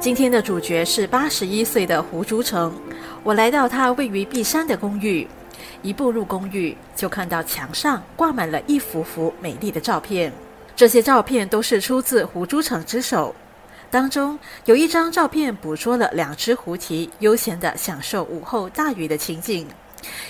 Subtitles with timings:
[0.00, 2.74] 今天的主角是八十一岁的胡珠成。
[3.22, 5.28] 我来到他位于璧山的公寓，
[5.82, 10.32] 一步入公寓就看到墙上挂满了一幅幅美丽的照片。
[10.74, 13.34] 这些照片都是出自胡珠成之手。
[13.90, 19.68] 当中有一张照片捕捉了两只狐狸悠闲地享受午后大雨的情景。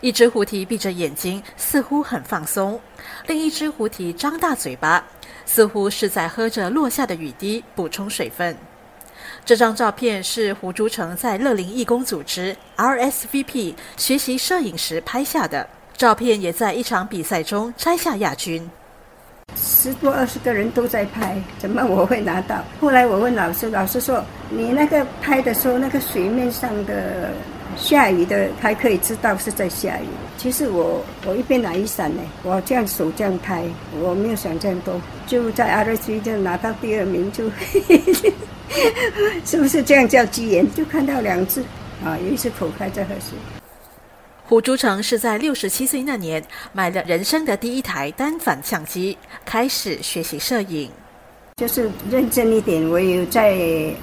[0.00, 2.78] 一只狐狸闭着眼睛，似乎很放松；
[3.26, 5.04] 另一只狐狸张大嘴巴，
[5.44, 8.56] 似乎是在喝着落下的雨滴补充水分。
[9.44, 18.68] 这张照片是胡竹成在乐龄义工组织 RSVP 学习摄影时拍下的照片，也在一场比赛中摘下亚军。
[19.56, 22.62] 十多二十个人都在拍，怎么我会拿到？
[22.80, 27.30] 后来我问老师，老师说：“你那个拍的时候，那个水面上的
[27.76, 33.64] 下雨的，还可以知道是在下雨。”其实我我一边拿雨伞呢，我这样手这样拍，
[34.00, 37.44] 我没有想这样多，就在 R C 就拿到第二名，就。
[39.44, 40.74] 是不是这样叫机缘？
[40.74, 41.62] 就看到两只
[42.04, 43.38] 啊，有一只口开在喝水。
[44.44, 50.90] 胡珠成是在六十七岁那年买了人生的第一台单反相机，开始学习摄影。
[51.56, 53.54] 就是认真一点，我有在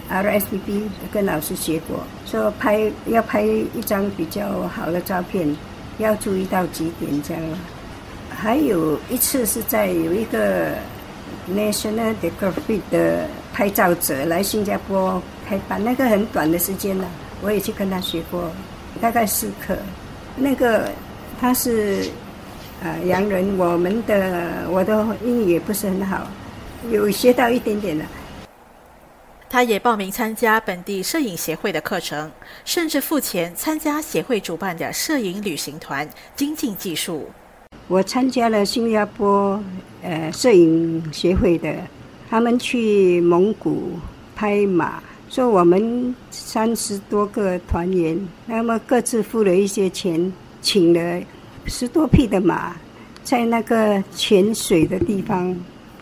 [0.10, 5.56] RSVP 跟老师学过，说拍要拍一张比较好的照片，
[5.98, 7.44] 要注意到几点这样。
[8.30, 10.72] 还有一次是在有一个
[11.50, 13.28] National Geographic 的。
[13.54, 17.06] 拍照者来新加坡开班，那个很短的时间呢，
[17.42, 18.52] 我也去跟他学过，
[19.00, 19.78] 大概四课。
[20.36, 20.90] 那个
[21.40, 22.10] 他是
[22.82, 26.28] 呃洋人，我们的我的英语也不是很好，
[26.90, 28.04] 有学到一点点的。
[29.48, 32.32] 他也报名参加本地摄影协会的课程，
[32.66, 37.30] 甚至付钱参加协会主办的摄影旅行团，精进技术。
[37.88, 39.64] 我参加了新加坡
[40.02, 41.72] 呃摄影协会的。
[42.34, 43.92] 他们去蒙古
[44.36, 51.22] 拍马，说我们三十多个团员，那么各自付了一些钱，请了
[51.68, 52.76] 十多匹的马，
[53.24, 55.56] 在那个潜水的地方，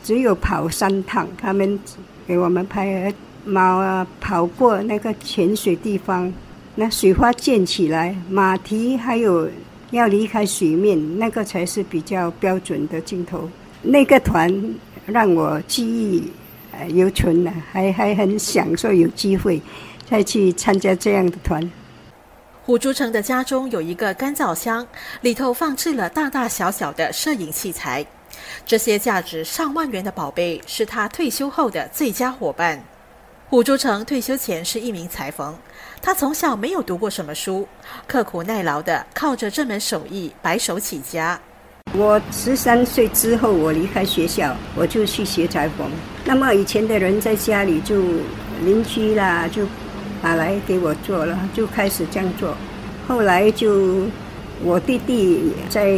[0.06, 1.78] 只有跑三趟，他们
[2.26, 3.14] 给我们拍
[3.44, 6.32] 马跑过那个潜水地方，
[6.76, 9.50] 那水花溅起来，马蹄还有
[9.90, 13.50] 要离开水面，那个才是比较标准的镜头。
[13.82, 14.50] 那个团。
[15.06, 16.32] 让我记忆
[16.72, 19.62] 呃犹存呢，还还很享受有机会
[20.10, 21.72] 再去参加这样的团。
[22.64, 24.86] 胡珠成的家中有一个干燥箱，
[25.22, 28.06] 里头放置了大大小小的摄影器材。
[28.66, 32.82] 这些价值上万元的宝贝是他退休后的最佳伙伴。
[33.50, 35.54] 胡珠成退休前是一名裁缝，
[36.02, 37.68] 他从小没有读过什么书，
[38.08, 41.38] 刻苦耐劳的靠着这门手艺白手起家。
[41.94, 45.86] 我十三岁之后，我离开学校，我就去学裁缝。
[46.24, 48.02] 那么以前的人在家里就
[48.64, 49.64] 邻居啦，就
[50.22, 52.56] 拿来给我做了，就开始这样做。
[53.08, 54.04] 后来就
[54.64, 55.92] 我弟弟在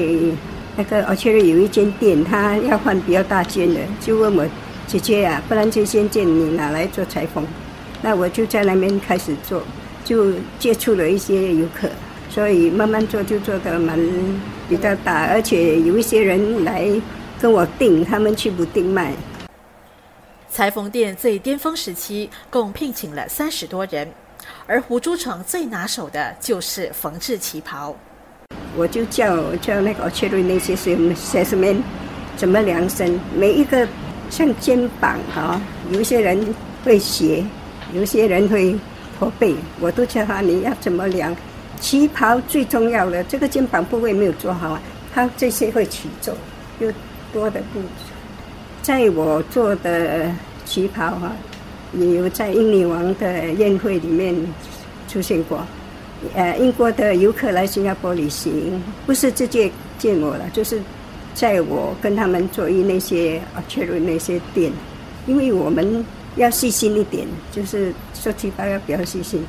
[0.75, 4.43] 那个而且有一间店，他要换比较大间的，就问我
[4.87, 7.45] 姐姐呀，不然这间店你拿来做裁缝？
[8.01, 9.61] 那我就在那边开始做，
[10.03, 11.87] 就接触了一些游客。
[12.33, 13.95] 所以慢慢做就做得蛮
[14.67, 16.89] 比较大，而且有一些人来
[17.39, 19.13] 跟我订，他们去不订卖。
[20.49, 24.11] 裁缝店最巅峰时期共聘请了三十多人，
[24.65, 27.95] 而胡珠城最拿手的就是缝制旗袍。
[28.75, 31.83] 我就叫叫那个确认那些什么什么
[32.35, 33.87] 怎么量身，每一个
[34.31, 35.61] 像肩膀哈，
[35.91, 36.43] 有些人
[36.83, 37.45] 会斜，
[37.93, 38.75] 有些人会
[39.19, 41.35] 驼背，我都叫他你要怎么量。
[41.83, 44.81] 旗袍最重要的这个肩膀部位没有做好啊，
[45.13, 46.33] 它这些会起皱，
[46.79, 46.89] 又
[47.33, 47.81] 多的不。
[48.81, 50.31] 在我做的
[50.63, 51.33] 旗袍哈，
[51.91, 54.33] 也有在英女王的宴会里面
[55.09, 55.59] 出现过。
[56.33, 59.69] 呃，英国的游客来新加坡旅行，不是直接
[59.99, 60.81] 见我了，就是
[61.33, 64.71] 在我跟他们做那些确认那些店，
[65.27, 66.05] 因为我们
[66.37, 69.45] 要细心一点，就是做旗袍要比较细心。